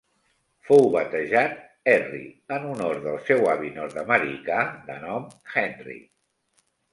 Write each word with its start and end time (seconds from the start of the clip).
Fou 0.69 0.79
batejat 0.93 1.59
Erri 1.93 2.21
en 2.55 2.65
honor 2.69 3.03
del 3.03 3.19
seu 3.27 3.45
avi 3.53 3.69
nord-americà, 3.77 4.57
de 4.89 4.97
nom 5.05 5.29
Henry. 5.55 6.01